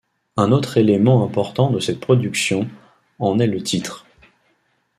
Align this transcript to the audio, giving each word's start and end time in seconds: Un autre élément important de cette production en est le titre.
Un 0.35 0.51
autre 0.51 0.77
élément 0.77 1.23
important 1.23 1.69
de 1.69 1.79
cette 1.79 1.99
production 1.99 2.67
en 3.19 3.37
est 3.37 3.45
le 3.45 3.61
titre. 3.61 4.07